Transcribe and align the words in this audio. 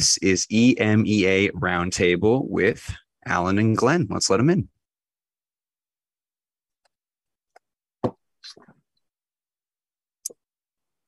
This 0.00 0.16
is 0.22 0.46
EMEA 0.46 1.50
Roundtable 1.50 2.48
with 2.48 2.90
Alan 3.26 3.58
and 3.58 3.76
Glenn. 3.76 4.06
Let's 4.08 4.30
let 4.30 4.38
them 4.38 4.48
in. 4.48 4.70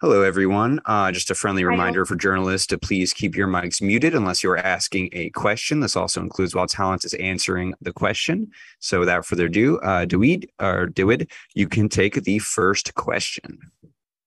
Hello, 0.03 0.21
everyone. 0.21 0.79
Uh, 0.85 1.11
just 1.11 1.31
a 1.31 1.35
friendly 1.35 1.65
reminder 1.65 2.05
for 2.05 2.17
journalists 2.17 2.67
to 2.67 2.77
please 2.77 3.15
keep 3.15 3.35
your 3.35 3.49
mics 3.49 3.81
muted 3.81 4.15
unless 4.15 4.43
you're 4.43 4.59
asking 4.59 5.09
a 5.15 5.31
question. 5.31 5.81
This 5.81 5.97
also 5.97 6.21
includes 6.21 6.55
while 6.55 6.67
Talent 6.67 7.07
is 7.07 7.15
answering 7.15 7.73
the 7.81 7.95
question. 7.95 8.51
So, 8.79 9.01
without 9.01 9.25
further 9.25 9.47
ado, 9.47 9.79
uh, 9.79 10.05
Dewid 10.05 10.51
or 10.61 10.87
Dewid, 10.89 11.31
you 11.55 11.67
can 11.67 11.89
take 11.89 12.25
the 12.25 12.41
first 12.41 12.95
question. 12.95 13.59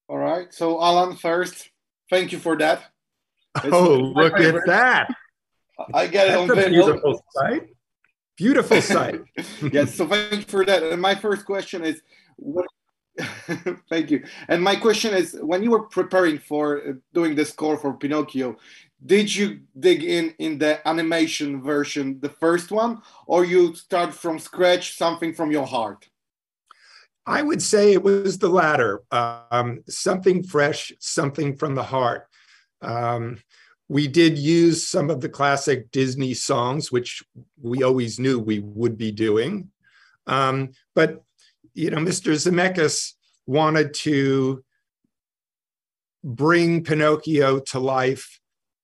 All 0.10 0.18
right. 0.18 0.52
So, 0.52 0.82
Alan, 0.82 1.18
first, 1.18 1.70
thank 2.10 2.32
you 2.32 2.40
for 2.40 2.58
that. 2.58 2.95
It's 3.64 3.68
oh, 3.72 3.96
look 3.98 4.38
favorite. 4.38 4.62
at 4.62 4.68
that! 4.68 5.16
I 5.94 6.08
get 6.08 6.28
That's 6.28 6.44
it 6.44 6.52
on 6.52 6.60
a. 6.60 6.70
Beautiful 6.70 7.26
sight. 7.32 7.70
Beautiful 8.38 8.82
sight. 8.82 9.22
yes. 9.72 9.96
So, 9.96 10.08
thank 10.08 10.34
you 10.34 10.42
for 10.42 10.66
that. 10.66 10.84
And 10.84 11.02
my 11.02 11.16
first 11.16 11.46
question 11.46 11.84
is, 11.86 12.02
what 12.36 12.66
Thank 13.90 14.12
you. 14.12 14.24
And 14.48 14.62
my 14.62 14.76
question 14.76 15.14
is 15.14 15.38
when 15.42 15.64
you 15.64 15.72
were 15.72 15.84
preparing 15.84 16.38
for 16.38 16.82
uh, 16.82 16.94
doing 17.14 17.36
the 17.36 17.46
score 17.46 17.78
for 17.78 17.94
Pinocchio, 17.94 18.58
did 19.06 19.34
you 19.34 19.62
dig 19.80 20.04
in 20.04 20.34
in 20.40 20.58
the 20.58 20.86
animation 20.88 21.62
version, 21.62 22.20
the 22.20 22.30
first 22.30 22.72
one, 22.72 23.02
or 23.28 23.46
you 23.46 23.76
start 23.76 24.14
from 24.14 24.40
scratch, 24.40 24.98
something 24.98 25.34
from 25.34 25.52
your 25.52 25.66
heart? 25.66 26.10
I 27.26 27.42
would 27.42 27.62
say 27.62 27.94
it 27.94 28.04
was 28.04 28.38
the 28.38 28.50
latter 28.50 29.02
um, 29.12 29.84
something 29.88 30.44
fresh, 30.44 30.92
something 31.00 31.56
from 31.56 31.74
the 31.74 31.84
heart. 31.84 32.28
Um, 32.86 33.40
we 33.88 34.08
did 34.08 34.38
use 34.38 34.88
some 34.88 35.10
of 35.10 35.22
the 35.22 35.30
classic 35.30 35.92
Disney 35.92 36.34
songs, 36.34 36.92
which 36.92 37.24
we 37.62 37.84
always 37.84 38.20
knew 38.20 38.40
we 38.40 38.60
would 38.60 38.98
be 38.98 39.12
doing. 39.12 39.70
Um, 40.28 40.72
but 40.96 41.24
you 41.74 41.92
know, 41.92 41.98
Mr. 41.98 42.34
Zemeckis 42.34 43.14
wanted 43.46 43.94
to 43.94 44.64
bring 46.24 46.84
Pinocchio 46.84 47.60
to 47.60 47.80
life 47.80 48.40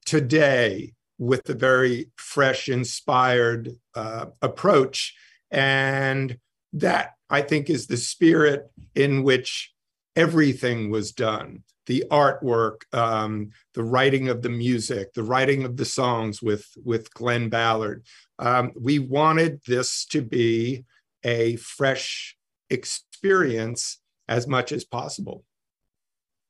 today 0.05 0.94
with 1.17 1.49
a 1.49 1.53
very 1.53 2.11
fresh, 2.16 2.69
inspired 2.69 3.72
uh, 3.95 4.25
approach. 4.41 5.16
And 5.49 6.38
that, 6.73 7.13
I 7.29 7.41
think, 7.41 7.69
is 7.69 7.88
the 7.88 7.97
spirit 7.97 8.69
in 8.94 9.23
which 9.23 9.73
everything 10.16 10.89
was 10.89 11.11
done 11.11 11.63
the 11.92 12.06
artwork, 12.09 12.84
um, 12.94 13.50
the 13.73 13.84
writing 13.84 14.30
of 14.30 14.42
the 14.42 14.50
music, 14.50 15.14
the 15.14 15.23
writing 15.23 15.66
of 15.66 15.75
the 15.75 15.84
songs 15.84 16.42
with, 16.42 16.66
with 16.86 17.14
Glen 17.14 17.50
Ballard. 17.50 18.06
Um, 18.39 18.72
we 18.80 19.00
wanted 19.00 19.59
this 19.67 20.06
to 20.06 20.22
be 20.22 20.86
a 21.25 21.58
fresh 21.58 22.38
experience 22.69 24.00
as 24.30 24.47
much 24.47 24.72
as 24.72 24.86
possible. 24.86 25.44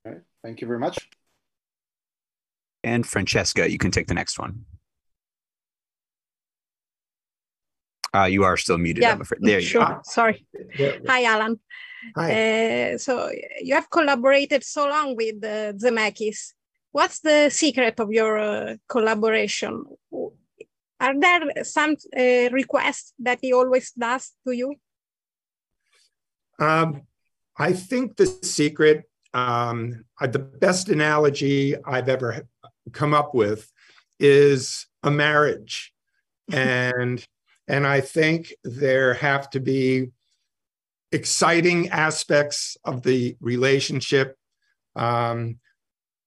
All 0.06 0.12
right. 0.12 0.22
Thank 0.44 0.62
you 0.62 0.68
very 0.68 0.80
much. 0.80 1.10
And 2.84 3.04
Francesca, 3.04 3.68
you 3.68 3.80
can 3.80 3.90
take 3.90 4.06
the 4.06 4.14
next 4.14 4.38
one. 4.38 4.66
Uh, 8.14 8.26
you 8.26 8.44
are 8.44 8.58
still 8.58 8.78
muted. 8.78 9.04
Yeah, 9.04 9.18
there 9.40 9.60
you 9.60 9.66
sure. 9.66 9.86
go. 9.86 10.00
Sorry. 10.04 10.46
Hi, 11.08 11.24
Alan. 11.24 11.60
Hi. 12.16 12.94
Uh, 12.94 12.98
so 12.98 13.32
you 13.62 13.74
have 13.76 13.90
collaborated 13.90 14.64
so 14.64 14.88
long 14.88 15.16
with 15.16 15.44
uh, 15.44 15.74
Zemeckis. 15.74 16.54
What's 16.92 17.20
the 17.20 17.50
secret 17.50 18.00
of 18.00 18.12
your 18.12 18.38
uh, 18.38 18.76
collaboration? 18.90 19.86
Are 21.00 21.20
there 21.20 21.64
some 21.64 21.96
uh, 22.16 22.50
requests 22.52 23.14
that 23.20 23.40
he 23.42 23.54
always 23.54 23.92
does 23.92 24.32
to 24.46 24.52
you? 24.52 24.76
Um, 26.60 27.04
I 27.58 27.72
think 27.74 28.18
the 28.18 28.28
secret, 28.44 29.06
um, 29.34 30.04
the 30.20 30.40
best 30.40 30.90
analogy 30.90 31.76
I've 31.86 32.10
ever 32.10 32.42
come 32.92 33.14
up 33.14 33.34
with 33.34 33.72
is 34.20 34.86
a 35.02 35.10
marriage. 35.10 35.94
and 36.52 37.26
and 37.68 37.86
I 37.88 38.02
think 38.02 38.54
there 38.64 39.14
have 39.16 39.50
to 39.52 39.60
be 39.60 40.12
exciting 41.12 41.90
aspects 41.90 42.78
of 42.86 43.04
the 43.04 43.36
relationship. 43.40 44.38
Um, 44.96 45.60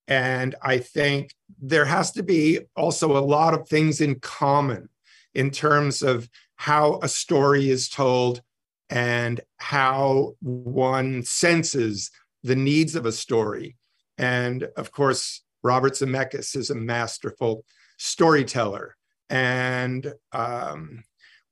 and 0.06 0.54
I 0.62 0.78
think 0.78 1.34
there 1.60 1.86
has 1.86 2.12
to 2.12 2.22
be 2.22 2.60
also 2.76 3.16
a 3.16 3.24
lot 3.24 3.54
of 3.54 3.68
things 3.68 4.00
in 4.00 4.20
common 4.20 4.88
in 5.34 5.50
terms 5.50 6.02
of 6.02 6.28
how 6.56 7.00
a 7.02 7.08
story 7.08 7.70
is 7.70 7.88
told, 7.88 8.42
and 8.90 9.40
how 9.56 10.34
one 10.40 11.22
senses 11.22 12.10
the 12.42 12.54
needs 12.54 12.94
of 12.94 13.06
a 13.06 13.12
story. 13.12 13.76
And 14.18 14.68
of 14.76 14.92
course, 14.92 15.42
Robert 15.62 15.94
Zemeckis 15.94 16.54
is 16.54 16.70
a 16.70 16.74
masterful 16.74 17.64
storyteller. 17.96 18.96
And 19.30 20.12
um, 20.32 21.02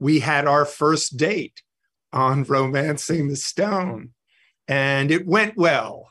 we 0.03 0.19
had 0.19 0.47
our 0.47 0.65
first 0.65 1.17
date 1.17 1.63
on 2.13 2.43
Romancing 2.43 3.29
the 3.29 3.37
Stone, 3.37 4.11
and 4.67 5.11
it 5.13 5.27
went 5.27 5.57
well. 5.57 6.11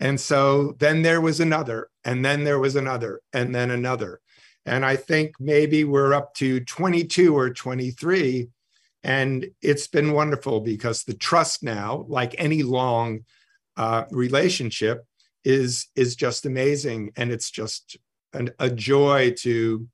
And 0.00 0.18
so 0.18 0.74
then 0.78 1.02
there 1.02 1.20
was 1.20 1.38
another, 1.38 1.88
and 2.02 2.24
then 2.24 2.44
there 2.44 2.58
was 2.58 2.76
another, 2.76 3.20
and 3.34 3.54
then 3.54 3.70
another. 3.70 4.20
And 4.64 4.84
I 4.84 4.96
think 4.96 5.34
maybe 5.38 5.84
we're 5.84 6.14
up 6.14 6.34
to 6.36 6.60
22 6.60 7.36
or 7.36 7.50
23 7.50 8.48
and 9.06 9.46
it's 9.62 9.86
been 9.86 10.12
wonderful 10.12 10.60
because 10.60 11.04
the 11.04 11.14
trust 11.14 11.62
now, 11.62 12.04
like 12.08 12.34
any 12.38 12.64
long 12.64 13.20
uh, 13.76 14.02
relationship, 14.10 15.06
is 15.44 15.86
is 15.94 16.16
just 16.16 16.44
amazing, 16.44 17.12
and 17.16 17.30
it's 17.30 17.52
just 17.52 17.96
an, 18.32 18.50
a 18.58 18.68
joy 18.68 19.32
to 19.42 19.86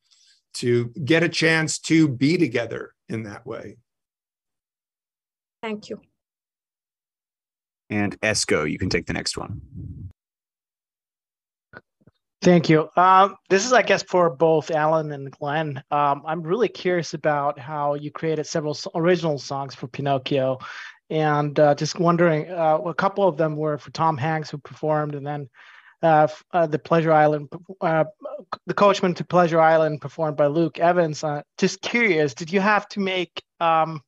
to 0.55 0.87
get 1.05 1.23
a 1.23 1.29
chance 1.29 1.79
to 1.79 2.09
be 2.09 2.39
together 2.39 2.95
in 3.13 3.25
that 3.25 3.47
way. 3.47 3.77
Thank 5.63 5.91
you. 5.91 6.01
And 7.91 8.19
Esco, 8.21 8.69
you 8.71 8.79
can 8.79 8.89
take 8.89 9.07
the 9.07 9.13
next 9.13 9.37
one. 9.37 9.61
Thank 12.43 12.69
you. 12.69 12.89
Um, 12.97 13.37
this 13.51 13.65
is, 13.65 13.73
I 13.73 13.83
guess, 13.83 14.03
for 14.03 14.29
both 14.29 14.73
Alan 14.73 15.13
and 15.13 15.31
Glenn. 15.31 15.81
Um, 15.93 16.23
I'm 16.27 16.43
really 16.43 16.67
curious 16.67 17.15
about 17.15 17.57
how 17.57 17.95
you 17.95 18.11
created 18.11 18.47
several 18.47 18.77
original 18.97 19.39
songs 19.39 19.77
for 19.77 19.87
Pinocchio, 19.87 20.59
and 21.09 21.57
uh, 21.61 21.77
just 21.77 22.01
wondering, 22.01 22.51
uh, 22.51 22.79
a 22.79 22.95
couple 22.95 23.29
of 23.29 23.37
them 23.37 23.55
were 23.55 23.79
for 23.79 23.93
Tom 23.93 24.17
Hanks, 24.17 24.51
who 24.51 24.59
performed, 24.59 25.15
and 25.15 25.25
then 25.25 25.49
uh, 26.03 26.29
uh 26.53 26.67
the 26.67 26.79
Pleasure 26.79 27.13
Island, 27.13 27.49
uh, 27.81 28.05
the 28.67 28.75
Coachman 28.75 29.15
to 29.15 29.25
Pleasure 29.25 29.61
Island, 29.61 30.01
performed 30.01 30.37
by 30.37 30.47
Luke 30.47 30.79
Evans. 30.79 31.25
Uh, 31.25 31.43
just 31.59 31.81
curious, 31.81 32.35
did 32.35 32.53
you 32.53 32.61
have 32.61 32.89
to 32.89 33.01
make 33.01 33.43
um, 33.61 34.01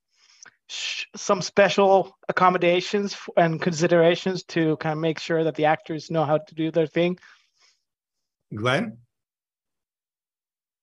sh- 0.69 1.05
some 1.17 1.43
special 1.43 2.17
accommodations 2.29 3.17
and 3.37 3.61
considerations 3.61 4.45
to 4.45 4.77
kind 4.79 4.93
of 4.93 4.99
make 4.99 5.19
sure 5.19 5.45
that 5.45 5.55
the 5.55 5.67
actors 5.67 6.11
know 6.11 6.25
how 6.25 6.39
to 6.39 6.55
do 6.55 6.71
their 6.71 6.87
thing? 6.87 7.19
Glenn? 8.55 8.99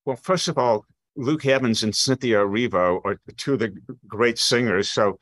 Well, 0.05 0.15
first 0.15 0.47
of 0.47 0.57
all, 0.57 0.85
Luke 1.15 1.45
Evans 1.45 1.83
and 1.83 1.95
Cynthia 1.95 2.37
Erivo 2.39 3.01
are 3.03 3.19
two 3.37 3.53
of 3.53 3.59
the 3.59 3.75
great 4.07 4.39
singers. 4.39 4.91
So 4.91 5.17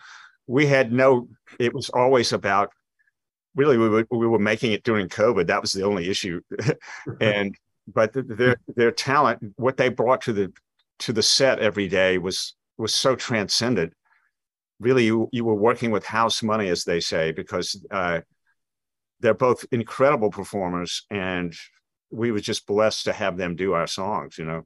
we 0.47 0.65
had 0.65 0.91
no, 0.91 1.27
it 1.59 1.73
was 1.73 1.89
always 1.89 2.31
about 2.33 2.71
really 3.55 3.77
we 3.77 3.89
were, 3.89 4.07
we 4.11 4.27
were 4.27 4.39
making 4.39 4.71
it 4.71 4.83
during 4.83 5.07
COVID. 5.07 5.47
That 5.47 5.61
was 5.61 5.71
the 5.71 5.83
only 5.83 6.09
issue. 6.09 6.41
and, 7.21 7.55
but 7.91 8.11
their, 8.13 8.57
their 8.75 8.91
talent, 8.91 9.39
what 9.55 9.77
they 9.77 9.89
brought 9.89 10.21
to 10.21 10.33
the, 10.33 10.53
to 10.99 11.13
the 11.13 11.23
set 11.23 11.59
every 11.59 11.87
day 11.87 12.17
was, 12.17 12.55
was 12.77 12.93
so 12.93 13.15
transcendent. 13.15 13.93
Really, 14.79 15.05
you, 15.05 15.27
you 15.31 15.43
were 15.43 15.55
working 15.55 15.91
with 15.91 16.05
house 16.05 16.41
money, 16.41 16.69
as 16.69 16.83
they 16.83 16.99
say, 16.99 17.31
because 17.31 17.83
uh, 17.91 18.21
they're 19.19 19.33
both 19.33 19.65
incredible 19.71 20.29
performers 20.29 21.05
and 21.09 21.53
we 22.11 22.31
were 22.31 22.39
just 22.39 22.65
blessed 22.65 23.05
to 23.05 23.13
have 23.13 23.37
them 23.37 23.55
do 23.55 23.73
our 23.73 23.87
songs, 23.87 24.37
you 24.37 24.45
know. 24.45 24.63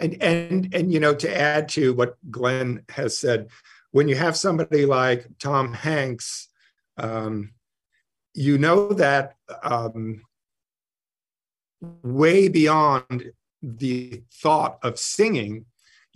And 0.00 0.22
and 0.22 0.74
and 0.74 0.92
you 0.92 1.00
know, 1.00 1.14
to 1.14 1.40
add 1.40 1.68
to 1.70 1.92
what 1.92 2.16
Glenn 2.30 2.82
has 2.88 3.18
said, 3.18 3.48
when 3.90 4.08
you 4.08 4.14
have 4.14 4.36
somebody 4.36 4.86
like 4.86 5.26
Tom 5.38 5.72
Hanks, 5.72 6.47
um, 6.98 7.52
you 8.34 8.58
know 8.58 8.92
that 8.92 9.34
um, 9.62 10.22
way 12.02 12.48
beyond 12.48 13.32
the 13.62 14.22
thought 14.32 14.78
of 14.82 14.98
singing, 14.98 15.64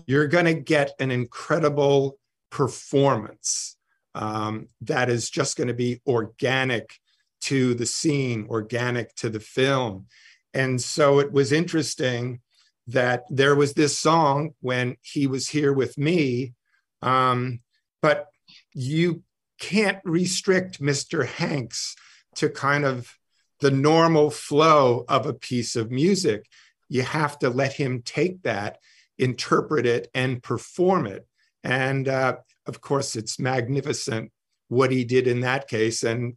you're 0.06 0.28
going 0.28 0.44
to 0.44 0.54
get 0.54 0.92
an 0.98 1.10
incredible 1.10 2.18
performance 2.50 3.76
um, 4.14 4.68
that 4.82 5.08
is 5.08 5.30
just 5.30 5.56
going 5.56 5.68
to 5.68 5.74
be 5.74 6.00
organic 6.06 6.94
to 7.40 7.74
the 7.74 7.86
scene, 7.86 8.46
organic 8.48 9.14
to 9.16 9.28
the 9.28 9.40
film. 9.40 10.06
And 10.54 10.80
so 10.80 11.18
it 11.18 11.32
was 11.32 11.50
interesting 11.50 12.40
that 12.86 13.24
there 13.30 13.54
was 13.54 13.74
this 13.74 13.98
song 13.98 14.54
when 14.60 14.96
he 15.00 15.26
was 15.26 15.48
here 15.48 15.72
with 15.72 15.96
me, 15.96 16.54
um, 17.00 17.60
but 18.00 18.26
you 18.74 19.22
can't 19.62 20.00
restrict 20.04 20.82
Mr. 20.82 21.24
Hanks 21.24 21.94
to 22.34 22.48
kind 22.48 22.84
of 22.84 23.16
the 23.60 23.70
normal 23.70 24.28
flow 24.28 25.04
of 25.08 25.24
a 25.24 25.32
piece 25.32 25.76
of 25.76 25.92
music. 25.92 26.46
You 26.88 27.02
have 27.02 27.38
to 27.38 27.48
let 27.48 27.72
him 27.72 28.02
take 28.02 28.42
that, 28.42 28.78
interpret 29.18 29.86
it, 29.86 30.08
and 30.14 30.42
perform 30.42 31.06
it. 31.06 31.28
And 31.62 32.08
uh, 32.08 32.38
of 32.66 32.80
course, 32.80 33.14
it's 33.14 33.38
magnificent 33.38 34.32
what 34.66 34.90
he 34.90 35.04
did 35.04 35.28
in 35.28 35.42
that 35.42 35.68
case. 35.68 36.02
And 36.02 36.34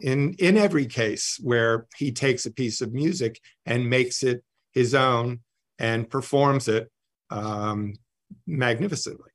in, 0.00 0.34
in 0.34 0.56
every 0.56 0.86
case 0.86 1.40
where 1.42 1.86
he 1.96 2.12
takes 2.12 2.46
a 2.46 2.52
piece 2.52 2.80
of 2.80 2.94
music 2.94 3.40
and 3.66 3.90
makes 3.90 4.22
it 4.22 4.44
his 4.70 4.94
own 4.94 5.40
and 5.80 6.08
performs 6.08 6.68
it 6.68 6.92
um, 7.28 7.94
magnificently. 8.46 9.31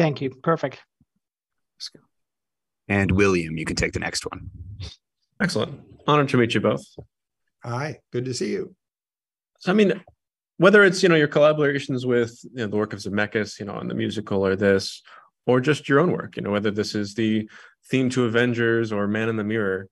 Thank 0.00 0.22
you. 0.22 0.30
Perfect. 0.30 0.82
And 2.88 3.12
William, 3.12 3.58
you 3.58 3.66
can 3.66 3.76
take 3.76 3.92
the 3.92 3.98
next 3.98 4.24
one. 4.24 4.48
Excellent. 5.42 5.78
Honored 6.06 6.30
to 6.30 6.38
meet 6.38 6.54
you 6.54 6.60
both. 6.62 6.82
Hi, 7.62 7.98
good 8.10 8.24
to 8.24 8.32
see 8.32 8.50
you. 8.50 8.74
So, 9.58 9.70
I 9.70 9.74
mean, 9.74 10.02
whether 10.56 10.84
it's 10.84 11.02
you 11.02 11.10
know 11.10 11.16
your 11.16 11.28
collaborations 11.28 12.06
with 12.06 12.34
you 12.44 12.64
know, 12.64 12.66
the 12.68 12.78
work 12.78 12.94
of 12.94 13.00
Zemeckis, 13.00 13.60
you 13.60 13.66
know, 13.66 13.74
on 13.74 13.88
the 13.88 13.94
musical 13.94 14.46
or 14.46 14.56
this, 14.56 15.02
or 15.46 15.60
just 15.60 15.86
your 15.86 16.00
own 16.00 16.12
work, 16.12 16.36
you 16.36 16.42
know, 16.42 16.50
whether 16.50 16.70
this 16.70 16.94
is 16.94 17.12
the 17.12 17.46
theme 17.90 18.08
to 18.08 18.24
Avengers 18.24 18.92
or 18.92 19.06
Man 19.06 19.28
in 19.28 19.36
the 19.36 19.44
Mirror, 19.44 19.86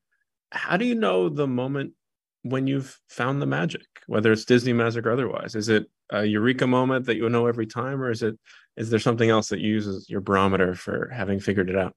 how 0.51 0.79
do 0.79 0.87
you 0.87 0.95
know 0.95 1.29
the 1.29 1.47
moment 1.47 1.93
when 2.43 2.67
you've 2.67 2.99
found 3.09 3.43
the 3.43 3.47
magic, 3.47 3.87
whether 4.07 4.33
it's 4.33 4.45
Disney 4.45 4.73
magic 4.73 5.07
or 5.07 5.13
otherwise? 5.13 5.55
Is 5.55 5.69
it 5.69 5.87
a 6.11 6.25
eureka 6.25 6.67
moment 6.67 7.07
that 7.07 7.17
you 7.17 7.29
know 7.29 7.47
every 7.47 7.67
time, 7.67 8.03
or 8.03 8.11
is 8.11 8.23
it 8.23 8.39
is 8.77 8.91
there 8.91 8.99
something 8.99 9.29
else 9.29 9.49
that 9.49 9.61
uses 9.61 10.09
your 10.09 10.21
barometer 10.21 10.75
for 10.75 11.11
having 11.13 11.41
figured 11.41 11.69
it 11.69 11.77
out? 11.77 11.95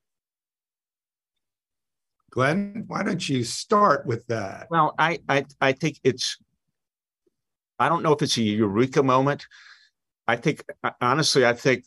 Glenn, 2.32 2.86
why 2.88 3.04
don't 3.04 3.28
you 3.28 3.44
start 3.44 4.06
with 4.06 4.26
that? 4.28 4.68
Well, 4.70 4.96
I 4.98 5.20
I 5.30 5.46
I 5.60 5.72
think 5.74 6.00
it's 6.04 6.38
I 7.78 7.90
don't 7.90 8.04
know 8.04 8.14
if 8.14 8.22
it's 8.22 8.38
a 8.38 8.42
eureka 8.42 9.04
moment. 9.04 9.46
I 10.28 10.36
think 10.38 10.64
uh, 10.84 10.92
honestly, 11.02 11.46
I 11.46 11.54
think 11.54 11.86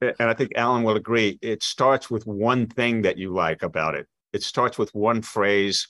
and 0.00 0.28
I 0.28 0.34
think 0.34 0.52
Alan 0.56 0.82
will 0.82 0.96
agree, 0.96 1.38
it 1.40 1.62
starts 1.62 2.10
with 2.10 2.26
one 2.26 2.66
thing 2.66 3.02
that 3.02 3.18
you 3.18 3.32
like 3.32 3.62
about 3.62 3.94
it. 3.94 4.06
It 4.32 4.42
starts 4.42 4.78
with 4.78 4.94
one 4.94 5.22
phrase, 5.22 5.88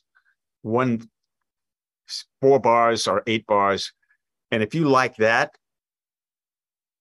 one 0.63 1.09
four 2.41 2.59
bars 2.61 3.07
or 3.07 3.23
eight 3.27 3.47
bars. 3.47 3.93
And 4.51 4.63
if 4.63 4.75
you 4.75 4.89
like 4.89 5.17
that, 5.17 5.51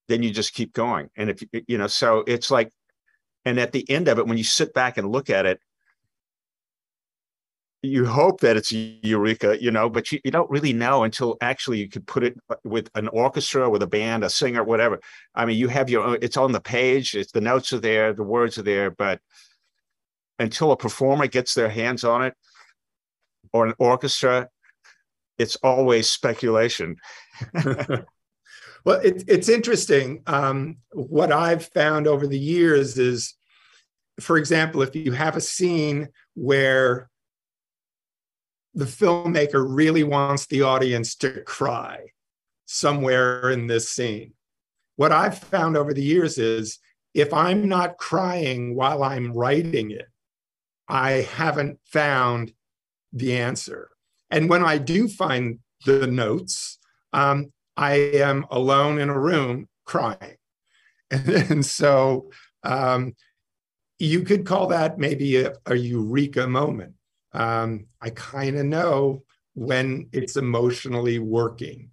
then 0.08 0.24
you 0.24 0.32
just 0.32 0.54
keep 0.54 0.74
going. 0.74 1.10
And 1.16 1.30
if 1.30 1.44
you 1.68 1.78
know, 1.78 1.88
so 1.88 2.24
it's 2.28 2.52
like, 2.52 2.72
and 3.46 3.60
at 3.60 3.72
the 3.72 3.90
end 3.90 4.08
of 4.08 4.20
it, 4.20 4.28
when 4.28 4.38
you 4.38 4.44
sit 4.44 4.74
back 4.74 4.98
and 4.98 5.12
look 5.12 5.30
at 5.30 5.46
it, 5.46 5.60
you 7.86 8.06
hope 8.06 8.40
that 8.40 8.56
it's 8.56 8.72
eureka, 8.72 9.62
you 9.62 9.70
know, 9.70 9.90
but 9.90 10.10
you, 10.10 10.20
you 10.24 10.32
don't 10.32 10.50
really 10.50 10.72
know 10.72 11.04
until 11.04 11.36
actually 11.42 11.80
you 11.80 11.90
could 11.90 12.08
put 12.08 12.24
it 12.24 12.40
uh, 12.50 12.56
with 12.64 12.90
an 12.96 13.10
orchestra, 13.10 13.70
with 13.70 13.84
a 13.84 13.88
band, 13.88 14.24
a 14.24 14.30
singer, 14.30 14.64
whatever. 14.64 15.02
I 15.36 15.46
mean, 15.46 15.58
you 15.58 15.68
have 15.68 15.90
your 15.90 16.04
own, 16.04 16.18
it's 16.22 16.38
on 16.38 16.54
the 16.54 16.62
page, 16.62 17.14
it's 17.14 17.34
the 17.34 17.42
notes 17.42 17.74
are 17.74 17.82
there, 17.82 18.14
the 18.14 18.24
words 18.24 18.58
are 18.58 18.64
there, 18.64 18.90
but 18.90 19.20
until 20.40 20.72
a 20.72 20.78
performer 20.78 21.28
gets 21.28 21.54
their 21.54 21.68
hands 21.68 22.06
on 22.06 22.24
it 22.24 22.34
or 23.52 23.68
an 23.68 23.74
orchestra, 23.78 24.48
it's 25.38 25.56
always 25.58 26.10
speculation. 26.10 26.96
well, 27.66 29.00
it, 29.04 29.24
it's 29.28 29.50
interesting. 29.50 30.24
Um, 30.28 30.78
what 30.92 31.32
I've 31.32 31.66
found 31.66 32.08
over 32.08 32.28
the 32.28 32.40
years 32.40 32.98
is, 32.98 33.34
for 34.20 34.38
example, 34.38 34.82
if 34.82 34.96
you 34.96 35.12
have 35.12 35.36
a 35.36 35.42
scene 35.42 36.10
where 36.36 37.10
the 38.76 38.86
filmmaker 38.86 39.66
really 39.68 40.04
wants 40.04 40.48
the 40.48 40.64
audience 40.64 41.16
to 41.16 41.42
cry 41.42 42.00
somewhere 42.66 43.52
in 43.52 43.68
this 43.68 43.90
scene. 43.90 44.34
What 44.96 45.12
I've 45.12 45.38
found 45.38 45.78
over 45.78 45.94
the 45.94 46.04
years 46.04 46.38
is 46.38 46.80
if 47.14 47.34
I'm 47.34 47.68
not 47.68 47.98
crying 47.98 48.76
while 48.76 49.04
I'm 49.04 49.34
writing 49.34 49.92
it, 49.92 50.08
I 50.88 51.12
haven't 51.12 51.80
found 51.86 52.54
the 53.12 53.38
answer. 53.38 53.90
And 54.34 54.50
when 54.50 54.64
I 54.64 54.78
do 54.78 55.08
find 55.08 55.60
the 55.86 56.08
notes, 56.08 56.80
um, 57.14 57.54
I 57.78 57.94
am 57.94 58.46
alone 58.52 59.00
in 59.00 59.10
a 59.10 59.20
room 59.20 59.70
crying. 59.86 60.36
And, 61.10 61.30
and 61.52 61.66
so 61.66 62.32
um, 62.64 63.14
you 63.98 64.24
could 64.24 64.46
call 64.46 64.68
that 64.68 65.00
maybe 65.00 65.38
a, 65.38 65.54
a 65.66 65.76
eureka 65.76 66.48
moment 66.48 66.96
um, 67.34 67.88
I 68.02 68.12
kind 68.12 68.58
of 68.58 68.66
know 68.66 69.24
when 69.56 70.08
it's 70.12 70.36
emotionally 70.36 71.20
working. 71.20 71.90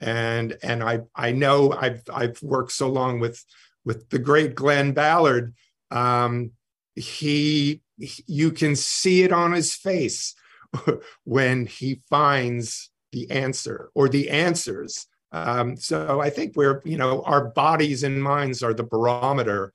And 0.00 0.56
and 0.62 0.82
I 0.82 1.00
I 1.14 1.32
know 1.32 1.72
I've 1.72 2.02
I've 2.12 2.40
worked 2.42 2.72
so 2.72 2.88
long 2.88 3.18
with 3.18 3.44
with 3.84 4.08
the 4.10 4.18
great 4.18 4.54
Glen 4.54 4.92
Ballard. 4.92 5.54
Um, 5.90 6.52
he 6.94 7.82
you 7.96 8.52
can 8.52 8.76
see 8.76 9.22
it 9.22 9.32
on 9.32 9.52
his 9.52 9.74
face 9.74 10.34
when 11.24 11.66
he 11.66 12.00
finds 12.08 12.90
the 13.12 13.30
answer 13.30 13.90
or 13.94 14.08
the 14.08 14.30
answers. 14.30 15.06
Um, 15.32 15.76
so 15.76 16.20
I 16.20 16.30
think 16.30 16.56
we're, 16.56 16.82
you 16.84 16.96
know, 16.96 17.22
our 17.22 17.46
bodies 17.46 18.02
and 18.02 18.22
minds 18.22 18.62
are 18.62 18.74
the 18.74 18.84
barometer 18.84 19.72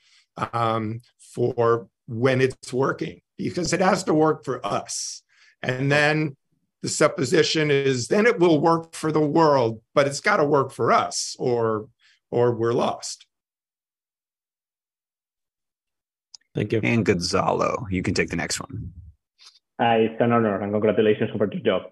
um, 0.54 1.01
for 1.19 1.88
when 2.07 2.42
it's 2.42 2.74
working 2.74 3.22
because 3.38 3.74
it 3.74 3.80
has 3.80 4.04
to 4.06 4.13
work 4.13 4.44
for 4.44 4.66
us. 4.66 5.22
And 5.62 5.92
then 5.92 6.36
the 6.81 6.90
supposition 6.90 7.72
is 7.72 8.07
then 8.07 8.25
it 8.25 8.40
will 8.40 8.59
work 8.59 8.94
for 8.94 9.12
the 9.12 9.21
world, 9.21 9.81
but 9.94 10.07
it's 10.07 10.19
got 10.19 10.38
to 10.38 10.45
work 10.45 10.71
for 10.71 10.92
us 10.92 11.35
or 11.40 11.88
or 12.30 12.52
we're 12.52 12.73
lost. 12.73 13.28
Thank 16.56 16.71
you. 16.71 16.81
And 16.83 17.06
Gonzalo, 17.06 17.88
you 17.90 18.02
can 18.04 18.14
take 18.14 18.30
the 18.30 18.35
next 18.35 18.59
one. 18.59 18.92
Uh, 19.80 19.97
it's 20.06 20.21
an 20.21 20.31
honor 20.31 20.61
and 20.61 20.71
congratulations 20.71 21.31
for 21.37 21.47
the 21.47 21.57
job. 21.57 21.83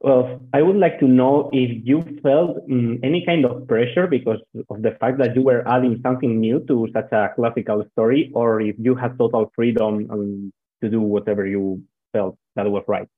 Well, 0.00 0.40
I 0.52 0.60
would 0.60 0.76
like 0.76 1.00
to 1.00 1.08
know 1.08 1.48
if 1.52 1.70
you 1.86 2.04
felt 2.22 2.58
um, 2.70 3.00
any 3.02 3.24
kind 3.24 3.46
of 3.46 3.66
pressure 3.66 4.06
because 4.06 4.40
of 4.68 4.82
the 4.82 4.90
fact 5.00 5.18
that 5.18 5.34
you 5.34 5.42
were 5.42 5.66
adding 5.66 6.00
something 6.02 6.38
new 6.38 6.60
to 6.68 6.88
such 6.92 7.10
a 7.12 7.30
classical 7.34 7.82
story, 7.92 8.30
or 8.34 8.60
if 8.60 8.76
you 8.78 8.94
had 8.94 9.16
total 9.16 9.50
freedom 9.54 10.06
um, 10.10 10.52
to 10.82 10.90
do 10.90 11.00
whatever 11.00 11.46
you 11.46 11.82
felt 12.12 12.36
that 12.56 12.70
was 12.70 12.84
right. 12.86 13.08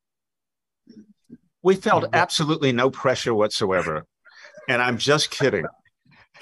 We 1.62 1.74
felt 1.74 2.04
absolutely 2.12 2.70
no 2.72 2.90
pressure 2.90 3.34
whatsoever. 3.34 4.04
And 4.68 4.80
I'm 4.80 4.98
just 4.98 5.30
kidding. 5.30 5.66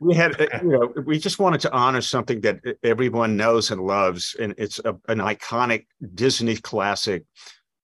we 0.00 0.14
had, 0.14 0.40
uh, 0.40 0.46
you 0.62 0.68
know, 0.70 0.92
we 1.04 1.18
just 1.18 1.38
wanted 1.38 1.60
to 1.62 1.72
honor 1.72 2.00
something 2.00 2.40
that 2.42 2.60
everyone 2.82 3.36
knows 3.36 3.70
and 3.70 3.80
loves. 3.80 4.36
And 4.38 4.54
it's 4.58 4.78
a, 4.84 4.96
an 5.08 5.18
iconic 5.18 5.86
Disney 6.14 6.56
classic. 6.56 7.24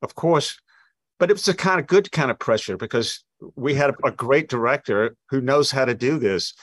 Of 0.02 0.14
course, 0.14 0.58
but 1.18 1.30
it 1.30 1.34
was 1.34 1.48
a 1.48 1.54
kind 1.54 1.80
of 1.80 1.86
good 1.86 2.10
kind 2.12 2.30
of 2.30 2.38
pressure 2.38 2.76
because 2.76 3.24
we 3.56 3.74
had 3.74 3.94
a, 4.04 4.10
great 4.10 4.48
director 4.48 5.16
who 5.30 5.40
knows 5.40 5.70
how 5.70 5.84
to 5.84 5.94
do 5.94 6.18
this. 6.18 6.54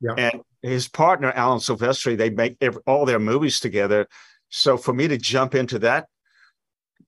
Yeah. 0.00 0.14
And 0.16 0.40
his 0.62 0.88
partner, 0.88 1.32
Alan 1.32 1.58
Silvestri, 1.58 2.16
they 2.16 2.30
make 2.30 2.56
every, 2.60 2.82
all 2.86 3.06
their 3.06 3.18
movies 3.18 3.60
together. 3.60 4.06
So 4.48 4.76
for 4.76 4.92
me 4.92 5.08
to 5.08 5.18
jump 5.18 5.54
into 5.54 5.78
that, 5.80 6.06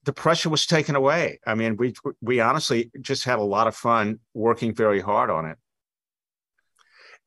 the 0.05 0.13
pressure 0.13 0.49
was 0.49 0.67
taken 0.67 0.97
away. 0.97 1.39
I 1.47 1.55
mean, 1.55 1.77
we 1.77 1.93
we 2.23 2.41
honestly 2.41 2.91
just 3.01 3.25
had 3.25 3.39
a 3.39 3.43
lot 3.43 3.67
of 3.67 3.77
fun 3.77 4.21
working 4.33 4.75
very 4.75 5.01
hard 5.01 5.29
on 5.29 5.45
it. 5.45 5.59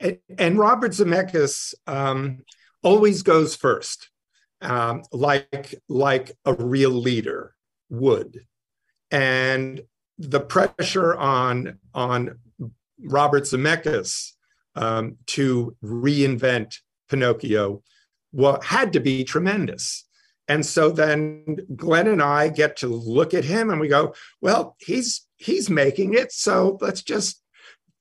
And, 0.01 0.17
and 0.37 0.59
Robert 0.59 0.91
Zemeckis 0.91 1.73
um, 1.87 2.39
always 2.83 3.23
goes 3.23 3.55
first, 3.55 4.09
um, 4.61 5.03
like 5.11 5.75
like 5.87 6.31
a 6.45 6.53
real 6.53 6.91
leader 6.91 7.55
would 7.89 8.45
and 9.11 9.81
the 10.17 10.39
pressure 10.39 11.15
on 11.15 11.79
on 11.93 12.39
Robert 13.03 13.43
Zemeckis 13.43 14.31
um, 14.75 15.17
to 15.27 15.75
reinvent 15.83 16.77
Pinocchio 17.09 17.83
well, 18.31 18.61
had 18.61 18.93
to 18.93 18.99
be 18.99 19.23
tremendous. 19.23 20.05
And 20.47 20.65
so 20.65 20.89
then 20.89 21.57
Glenn 21.75 22.07
and 22.07 22.21
I 22.21 22.49
get 22.49 22.77
to 22.77 22.87
look 22.87 23.33
at 23.33 23.45
him 23.45 23.69
and 23.69 23.79
we 23.79 23.87
go, 23.87 24.13
well, 24.41 24.75
he's 24.79 25.27
he's 25.37 25.69
making 25.69 26.13
it, 26.13 26.31
so 26.31 26.77
let's 26.81 27.01
just 27.01 27.40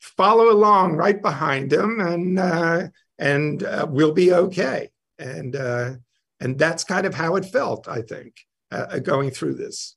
follow 0.01 0.51
along 0.51 0.97
right 0.97 1.21
behind 1.21 1.73
him, 1.73 2.01
and 2.01 2.39
uh, 2.39 2.89
and 3.19 3.63
uh, 3.63 3.87
we'll 3.89 4.13
be 4.13 4.33
okay. 4.33 4.89
And 5.19 5.55
uh, 5.55 5.93
and 6.41 6.59
that's 6.59 6.85
kind 6.85 7.07
of 7.07 7.15
how 7.15 7.37
it 7.37 7.45
felt, 7.45 7.87
I 7.87 8.03
think, 8.03 8.41
uh, 8.71 8.99
going 8.99 9.31
through 9.31 9.55
this. 9.55 9.97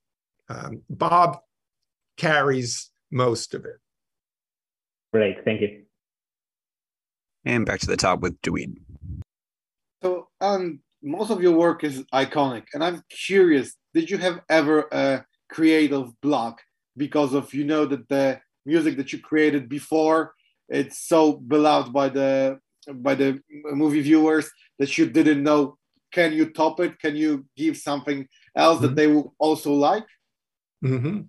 Um, 0.50 0.82
Bob 0.90 1.40
carries 2.18 2.92
most 3.12 3.54
of 3.54 3.66
it. 3.66 3.78
Great, 5.14 5.44
thank 5.46 5.62
you. 5.62 5.84
And 7.46 7.66
back 7.66 7.80
to 7.82 7.88
the 7.88 7.98
top 7.98 8.20
with 8.20 8.42
Dawid. 8.42 8.78
So, 10.02 10.28
um, 10.42 10.80
most 11.02 11.30
of 11.30 11.42
your 11.42 11.58
work 11.58 11.84
is 11.84 12.04
iconic, 12.14 12.64
and 12.74 12.84
I'm 12.84 13.04
curious: 13.10 13.76
Did 13.94 14.10
you 14.10 14.18
have 14.18 14.42
ever 14.50 14.88
a 14.92 15.26
creative 15.50 16.20
block 16.22 16.62
because 16.98 17.34
of 17.34 17.54
you 17.54 17.64
know 17.64 17.86
that 17.86 18.08
the 18.10 18.42
music 18.66 18.98
that 18.98 19.12
you 19.14 19.20
created 19.20 19.70
before 19.70 20.34
it's 20.70 21.00
so 21.00 21.34
beloved 21.34 21.94
by 21.94 22.10
the 22.10 22.60
by 22.88 23.16
the 23.16 23.40
movie 23.72 24.02
viewers 24.02 24.50
that 24.80 24.98
you 24.98 25.10
didn't 25.10 25.44
know? 25.44 25.78
Can 26.12 26.34
you 26.34 26.52
top 26.52 26.80
it? 26.80 27.00
Can 27.00 27.16
you 27.16 27.46
give 27.56 27.78
something 27.78 28.28
else 28.56 28.78
mm-hmm. 28.78 28.88
that 28.88 28.96
they 28.96 29.08
will 29.08 29.34
also 29.40 29.74
like? 29.74 30.06
Mm-hmm. 30.84 31.22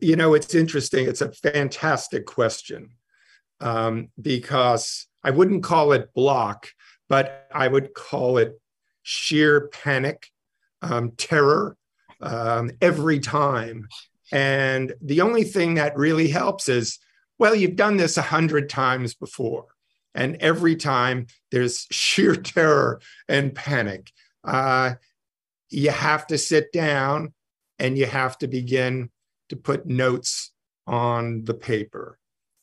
You 0.00 0.16
know, 0.16 0.34
it's 0.34 0.54
interesting. 0.54 1.06
It's 1.06 1.20
a 1.20 1.32
fantastic 1.32 2.26
question 2.26 2.90
um, 3.60 4.08
because 4.20 5.06
I 5.22 5.30
wouldn't 5.30 5.62
call 5.62 5.92
it 5.92 6.12
block, 6.14 6.68
but 7.08 7.46
I 7.52 7.68
would 7.68 7.94
call 7.94 8.38
it 8.38 8.60
sheer 9.02 9.68
panic, 9.68 10.28
um, 10.82 11.12
terror 11.16 11.76
um, 12.20 12.70
every 12.80 13.20
time. 13.20 13.88
And 14.32 14.94
the 15.00 15.20
only 15.20 15.44
thing 15.44 15.74
that 15.74 15.96
really 15.96 16.28
helps 16.28 16.68
is, 16.68 16.98
well, 17.38 17.54
you've 17.54 17.76
done 17.76 17.96
this 17.96 18.16
a 18.16 18.22
hundred 18.22 18.68
times 18.68 19.14
before. 19.14 19.66
And 20.14 20.36
every 20.36 20.76
time 20.76 21.26
there's 21.50 21.86
sheer 21.90 22.36
terror 22.36 23.00
and 23.28 23.54
panic. 23.54 24.12
Uh, 24.42 24.94
you 25.70 25.90
have 25.90 26.26
to 26.28 26.38
sit 26.38 26.72
down 26.72 27.32
and 27.78 27.98
you 27.98 28.06
have 28.06 28.38
to 28.38 28.46
begin 28.46 29.10
to 29.48 29.56
put 29.56 29.86
notes 29.86 30.52
on 30.86 31.44
the 31.44 31.54
paper. 31.54 32.18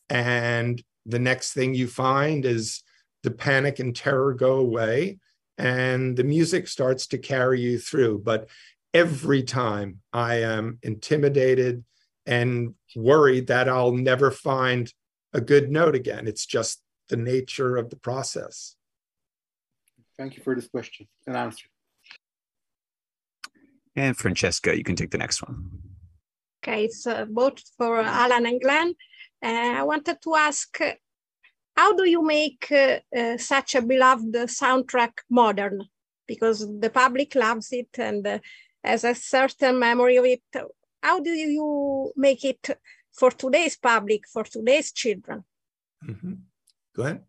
And 0.08 0.82
the 1.04 1.18
next 1.18 1.52
thing 1.52 1.74
you 1.74 1.88
find 1.88 2.44
is 2.44 2.82
the 3.22 3.30
panic 3.30 3.78
and 3.78 3.94
terror 3.94 4.34
go 4.34 4.56
away 4.56 5.18
and 5.58 6.16
the 6.16 6.24
music 6.24 6.66
starts 6.66 7.06
to 7.08 7.18
carry 7.18 7.60
you 7.60 7.78
through. 7.78 8.20
But 8.20 8.48
every 8.94 9.42
time 9.42 10.00
I 10.12 10.36
am 10.36 10.78
intimidated 10.82 11.84
and 12.26 12.74
worried 12.94 13.46
that 13.48 13.68
I'll 13.68 13.92
never 13.92 14.30
find 14.30 14.92
a 15.32 15.40
good 15.40 15.70
note 15.70 15.94
again. 15.94 16.28
It's 16.28 16.46
just 16.46 16.82
the 17.08 17.16
nature 17.16 17.76
of 17.76 17.90
the 17.90 17.96
process. 17.96 18.76
Thank 20.18 20.36
you 20.36 20.42
for 20.42 20.54
this 20.54 20.68
question 20.68 21.08
and 21.26 21.36
answer. 21.36 21.66
And 23.96 24.16
Francesca, 24.16 24.76
you 24.76 24.84
can 24.84 24.96
take 24.96 25.10
the 25.10 25.18
next 25.18 25.42
one. 25.42 25.70
Okay, 26.62 26.84
it's 26.84 27.06
uh, 27.06 27.24
both 27.28 27.60
for 27.76 28.00
Alan 28.00 28.46
and 28.46 28.60
Glenn. 28.60 28.94
Uh, 29.44 29.80
I 29.80 29.82
wanted 29.82 30.18
to 30.22 30.34
ask 30.36 30.78
how 31.76 31.94
do 31.94 32.08
you 32.08 32.22
make 32.22 32.70
uh, 32.70 32.98
uh, 33.16 33.38
such 33.38 33.74
a 33.74 33.82
beloved 33.82 34.34
soundtrack 34.34 35.12
modern? 35.30 35.84
Because 36.26 36.66
the 36.80 36.90
public 36.90 37.34
loves 37.34 37.72
it 37.72 37.88
and 37.98 38.40
has 38.82 39.04
a 39.04 39.14
certain 39.14 39.78
memory 39.78 40.16
of 40.16 40.24
it. 40.24 40.42
How 41.02 41.20
do 41.20 41.30
you 41.30 42.12
make 42.16 42.44
it 42.44 42.78
for 43.12 43.30
today's 43.30 43.76
public, 43.76 44.22
for 44.28 44.44
today's 44.44 44.92
children? 44.92 45.44
Mm-hmm. 46.06 46.32
Go 46.96 47.02
ahead. 47.02 47.22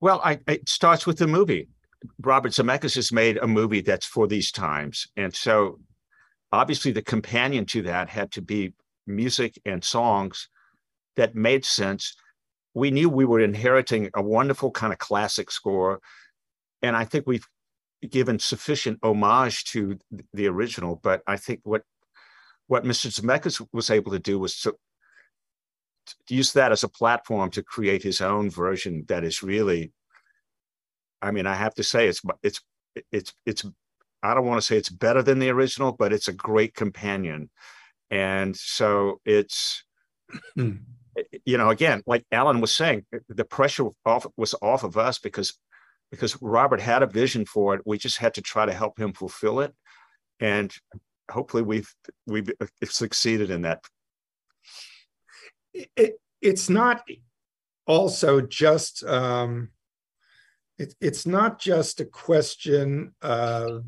Well, 0.00 0.20
I, 0.24 0.40
it 0.46 0.68
starts 0.68 1.06
with 1.06 1.18
the 1.18 1.26
movie. 1.26 1.68
Robert 2.22 2.52
Zemeckis 2.52 2.94
has 2.94 3.12
made 3.12 3.38
a 3.38 3.46
movie 3.46 3.80
that's 3.80 4.06
for 4.06 4.26
these 4.26 4.52
times. 4.52 5.08
And 5.16 5.34
so 5.34 5.80
obviously 6.52 6.92
the 6.92 7.02
companion 7.02 7.66
to 7.66 7.82
that 7.82 8.08
had 8.08 8.30
to 8.32 8.42
be 8.42 8.74
music 9.06 9.58
and 9.64 9.82
songs 9.82 10.48
that 11.16 11.34
made 11.34 11.64
sense 11.64 12.14
we 12.78 12.90
knew 12.90 13.08
we 13.08 13.24
were 13.24 13.40
inheriting 13.40 14.08
a 14.14 14.22
wonderful 14.22 14.70
kind 14.70 14.92
of 14.92 14.98
classic 14.98 15.50
score. 15.50 16.00
And 16.80 16.96
I 16.96 17.04
think 17.04 17.26
we've 17.26 17.46
given 18.10 18.38
sufficient 18.38 18.98
homage 19.02 19.64
to 19.64 19.98
the 20.32 20.46
original. 20.46 20.96
But 20.96 21.22
I 21.26 21.36
think 21.36 21.60
what 21.64 21.82
what 22.66 22.84
Mr. 22.84 23.08
Zemeckis 23.08 23.66
was 23.72 23.90
able 23.90 24.12
to 24.12 24.18
do 24.18 24.38
was 24.38 24.60
to, 24.60 24.74
to 26.26 26.34
use 26.34 26.52
that 26.52 26.70
as 26.70 26.84
a 26.84 26.88
platform 26.88 27.50
to 27.50 27.62
create 27.62 28.02
his 28.02 28.20
own 28.20 28.50
version 28.50 29.04
that 29.08 29.24
is 29.24 29.42
really, 29.42 29.90
I 31.22 31.30
mean, 31.30 31.46
I 31.46 31.54
have 31.54 31.74
to 31.74 31.82
say 31.82 32.08
it's 32.08 32.20
it's 32.42 32.60
it's 33.10 33.32
it's 33.46 33.64
I 34.22 34.34
don't 34.34 34.46
want 34.46 34.60
to 34.60 34.66
say 34.66 34.76
it's 34.76 34.90
better 34.90 35.22
than 35.22 35.38
the 35.38 35.50
original, 35.50 35.92
but 35.92 36.12
it's 36.12 36.28
a 36.28 36.32
great 36.32 36.74
companion. 36.74 37.50
And 38.10 38.56
so 38.56 39.20
it's 39.24 39.84
you 40.56 41.58
know, 41.58 41.70
again, 41.70 42.02
like 42.06 42.24
Alan 42.30 42.60
was 42.60 42.74
saying, 42.74 43.06
the 43.28 43.44
pressure 43.44 43.88
off, 44.04 44.26
was 44.36 44.54
off 44.60 44.84
of 44.84 44.96
us 44.96 45.18
because 45.18 45.58
because 46.10 46.40
Robert 46.40 46.80
had 46.80 47.02
a 47.02 47.06
vision 47.06 47.44
for 47.44 47.74
it. 47.74 47.82
We 47.84 47.98
just 47.98 48.18
had 48.18 48.34
to 48.34 48.42
try 48.42 48.66
to 48.66 48.72
help 48.72 48.98
him 48.98 49.12
fulfill 49.12 49.60
it, 49.60 49.74
and 50.40 50.74
hopefully 51.30 51.62
we've 51.62 51.92
we've 52.26 52.50
succeeded 52.84 53.50
in 53.50 53.62
that. 53.62 53.82
It, 55.74 56.14
it's 56.40 56.68
not 56.68 57.02
also 57.86 58.40
just 58.40 59.04
um, 59.04 59.70
it, 60.78 60.94
it's 61.00 61.26
not 61.26 61.58
just 61.58 62.00
a 62.00 62.04
question 62.04 63.14
of 63.22 63.84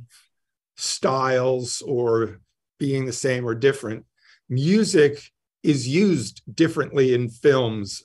styles 0.76 1.82
or 1.82 2.40
being 2.78 3.06
the 3.06 3.12
same 3.12 3.46
or 3.46 3.54
different. 3.54 4.04
Music 4.48 5.22
is 5.62 5.86
used 5.86 6.42
differently 6.52 7.14
in 7.14 7.28
films 7.28 8.04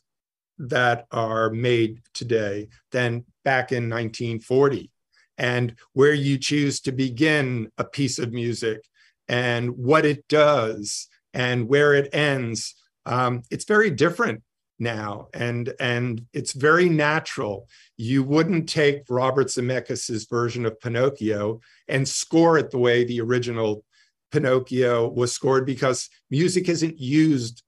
that 0.57 1.05
are 1.11 1.49
made 1.49 2.01
today 2.13 2.69
than 2.91 3.25
back 3.43 3.71
in 3.71 3.89
1940 3.89 4.89
and 5.37 5.75
where 5.93 6.13
you 6.13 6.37
choose 6.37 6.79
to 6.81 6.91
begin 6.91 7.69
a 7.77 7.83
piece 7.83 8.19
of 8.19 8.31
music 8.31 8.81
and 9.27 9.71
what 9.71 10.05
it 10.05 10.27
does 10.27 11.07
and 11.33 11.67
where 11.67 11.93
it 11.93 12.13
ends 12.13 12.75
um, 13.05 13.43
it's 13.51 13.65
very 13.65 13.89
different 13.89 14.41
now. 14.79 15.27
And 15.33 15.73
and 15.79 16.25
it's 16.33 16.53
very 16.53 16.89
natural. 16.89 17.67
You 17.97 18.23
wouldn't 18.23 18.67
take 18.67 19.03
robert 19.09 19.47
zemeckis's 19.47 20.25
version 20.25 20.65
of 20.65 20.79
pinocchio 20.79 21.61
and 21.87 22.07
score 22.07 22.57
it 22.57 22.71
the 22.71 22.79
way 22.79 23.03
the 23.03 23.21
original 23.21 23.83
Pinocchio 24.31 25.07
was 25.07 25.31
scored 25.31 25.65
because 25.65 26.09
music 26.29 26.67
isn't 26.67 26.99
used 26.99 27.63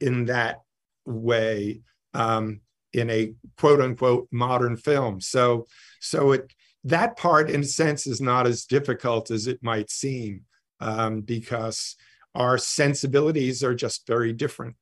in 0.00 0.24
that 0.24 0.62
way 1.06 1.82
um, 2.14 2.60
in 2.92 3.10
a 3.10 3.34
quote 3.58 3.80
unquote 3.80 4.28
modern 4.30 4.76
film. 4.76 5.20
So, 5.20 5.66
so 6.00 6.32
it 6.32 6.52
that 6.84 7.16
part, 7.16 7.50
in 7.50 7.60
a 7.60 7.64
sense, 7.64 8.06
is 8.06 8.20
not 8.20 8.46
as 8.46 8.64
difficult 8.64 9.30
as 9.30 9.46
it 9.46 9.62
might 9.62 9.90
seem 9.90 10.42
um, 10.80 11.20
because 11.20 11.96
our 12.34 12.58
sensibilities 12.58 13.62
are 13.62 13.74
just 13.74 14.06
very 14.06 14.32
different 14.32 14.76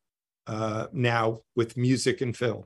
uh, 0.46 0.86
now 0.92 1.40
with 1.54 1.76
music 1.76 2.20
and 2.20 2.36
film. 2.36 2.64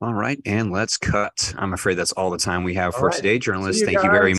All 0.00 0.14
right, 0.14 0.40
and 0.46 0.70
let's 0.70 0.96
cut. 0.96 1.52
I'm 1.58 1.72
afraid 1.72 1.94
that's 1.94 2.12
all 2.12 2.30
the 2.30 2.38
time 2.38 2.62
we 2.62 2.74
have 2.74 2.94
all 2.94 3.00
for 3.00 3.06
right. 3.08 3.16
today, 3.16 3.38
journalists. 3.38 3.82
Thank 3.82 3.96
guys. 3.96 4.04
you 4.04 4.10
very 4.10 4.32
much. 4.32 4.38